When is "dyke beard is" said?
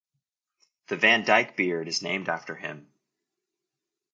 1.25-2.01